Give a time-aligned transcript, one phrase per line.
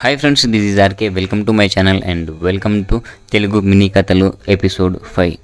[0.00, 2.96] Hi friends this is RK welcome to my channel and welcome to
[3.32, 5.34] Telugu mini కథలు episode five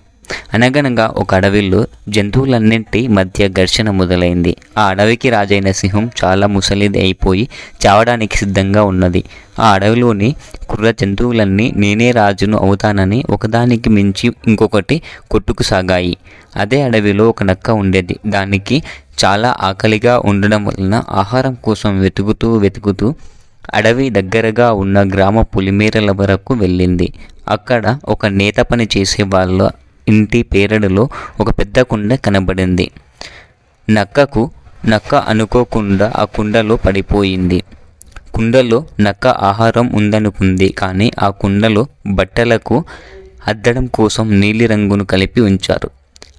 [0.55, 4.53] అనగనగా ఒక అడవిలో జంతువులన్నింటి మధ్య ఘర్షణ మొదలైంది.
[4.79, 7.45] ఆ అడవికి రాజైన సింహం చాలా ముసలిది అయిపోయి
[7.87, 9.23] చావడానికి సిద్ధంగా ఉన్నది.
[9.61, 10.31] ఆ అడవిలోని
[10.71, 14.99] కుర్ర జంతువులన్నీ నేనే రాజును అవుతానని ఒకదానికి మించి ఇంకొకటి
[15.31, 16.15] కొట్టుకు సాగాయి.
[16.57, 18.17] అదే అడవిలో ఒక నక్క ఉండేది.
[18.27, 18.79] దానికి
[19.25, 23.09] చాలా ఆకలిగా ఉండడం వలన ఆహారం కోసం వెతుకుతూ వెతుకుతూ
[23.75, 27.13] అడవి దగ్గరగా ఉన్న గ్రామ పులిమేరల వరకు వెళ్ళింది.
[27.49, 29.71] అక్కడ ఒక నేత పని చేసే వాళ్ళ
[30.09, 31.09] ఇంటి పేరడులో
[31.41, 32.91] ఒక పెద్ద కుండ కనబడింది.
[33.91, 34.51] నక్కకు
[34.87, 37.63] నక్క అనుకోకుండా ఆ కుండలో పడిపోయింది.
[38.35, 42.85] కుండలో నక్క ఆహారం ఉందనుకుంది కానీ ఆ కుండలో బట్టలకు
[43.47, 45.91] అద్దడం కోసం నీలిరంగును కలిపి ఉంచారు.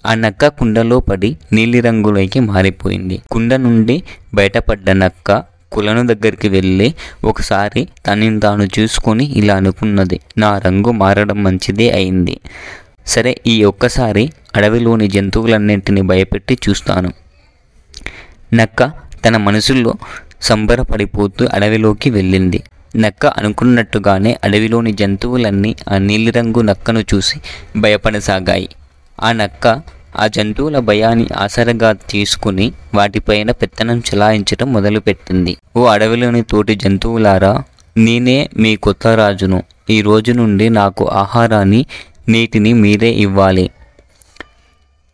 [0.05, 3.21] ఆ నక్క కుండలో పడి నీలిరంగులోకి మారిపోయింది.
[3.31, 6.93] కుండ నుండి బయటపడ్డ నక్క కులను దగ్గరికి వెళ్ళి
[7.23, 12.39] ఒకసారి తనని తాను చూసుకొని ఇలా అనుకున్నది నా రంగు మారడం మంచిదే అయింది.
[13.07, 17.13] సరే ఈ ఒక్కసారి అడవిలోని జంతువులన్నింటినీ భయపెట్టి చూస్తాను.
[18.53, 18.91] నక్క
[19.25, 19.93] తన మనసులో
[20.41, 22.63] సంబరపడిపోతూ అడవిలోకి వెళ్ళింది.
[22.97, 27.39] నక్క అనుకున్నట్టుగానే అడవిలోని జంతువులన్నీ ఆ నీలిరంగు నక్కను చూసి
[27.77, 28.69] భయపడసాగాయి.
[29.23, 29.81] ఆ నక్క
[30.15, 35.57] ఆ జంతువుల భయాన్ని ఆసరగా తీసుకుని వాటిపైన పెత్తనం చెలాయించడం మొదలుపెట్టింది.
[35.75, 37.63] ఓ అడవిలోని తోటి జంతువులారా
[37.97, 39.63] నేనే మీ కొత్త రాజును.
[39.89, 41.85] ఈ రోజు నుండి నాకు ఆహారాన్ని
[42.29, 43.69] నీటిని మీరే ఇవ్వాలి.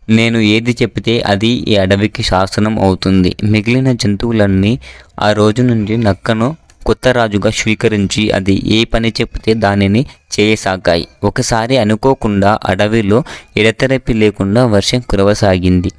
[0.09, 3.35] నేను ఏది చెబితే అది ఈ అడవికి శాసనం అవుతుంది.
[3.43, 4.79] మిగిలిన జంతువులన్నీ
[5.21, 10.05] ఆ రోజు నుండి నక్కను కొత్త రాజుగా స్వీకరించి అది ఏ పని చెప్తే దానిని
[10.39, 11.07] చేయసాగాయి.
[11.23, 13.23] ఒకసారి అనుకోకుండా అడవిలో
[13.57, 15.91] ఎడతెరపి లేకుండా వర్షం కురవసాగింది.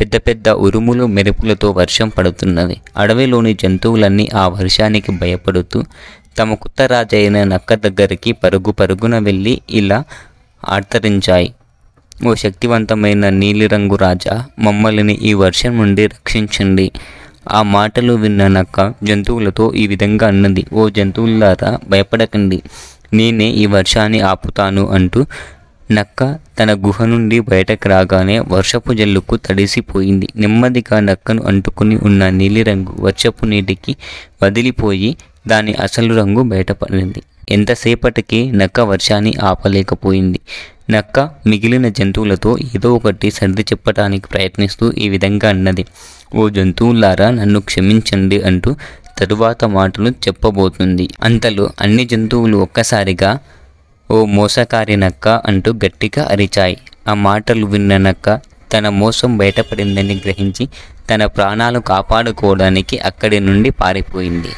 [0.00, 2.80] పెద్ద పెద్ద ఉరుములు మెరుపులతో వర్షం పడుతున్నది.
[2.96, 5.84] అడవిలోని జంతువులన్నీ ఆ వర్షానికి భయపడుతూ
[6.38, 10.04] తమ కొత్త రాజైన నక్క దగ్గరికి పరుగు పరుగున వెళ్ళి ఇలా
[10.68, 11.54] ఆర్తరించాయి.
[12.26, 16.90] ఓ శక్తివంతమైన నీలిరంగు రాజా మమ్మల్ని ఈ వర్షం నుండి రక్షించండి.
[17.48, 20.66] ఆ మాటలు విన్న నక్క జంతువులతో ఈ విధంగా అన్నది.
[20.72, 22.62] ఓ జంతువులారా భయపడకండి.
[23.12, 25.26] నేనే ఈ వర్షాన్ని ఆపుతాను అంటూ
[25.92, 30.28] నక్క తన గుహ నుండి బయటకు రాగానే వర్షపు జల్లుకు తడిసిపోయింది.
[30.36, 33.96] నెమ్మదిగా నక్కను అంటుకుని ఉన్న నీలిరంగు వర్షపు నీటికి
[34.42, 35.16] వదిలిపోయి
[35.48, 37.22] దాని అసలు రంగు బయటపడింది.
[37.50, 40.40] ఎంతసేపటికి నక్క వర్షాన్ని ఆపలేకపోయింది.
[40.90, 45.84] నక్క మిగిలిన జంతువులతో ఏదో ఒకటి సర్ది చెప్పడానికి ప్రయత్నిస్తూ ఈ విధంగా అన్నది.
[46.34, 48.76] ఓ జంతువులారా నన్ను క్షమించండి అంటూ
[49.18, 51.08] తరువాత మాటలు చెప్పబోతుంది.
[51.22, 53.38] అంతలో అన్ని జంతువులు ఒక్కసారిగా
[54.10, 56.76] ఓ మోసకారి నక్క అంటూ గట్టిగా అరిచాయి.
[57.08, 58.40] ఆ మాటలు విన్న నక్క
[58.72, 60.64] తన మోసం బయటపడిందని గ్రహించి
[61.10, 64.48] తన ప్రాణాలు కాపాడుకోవడానికి అక్కడి నుండి పారిపోయింది.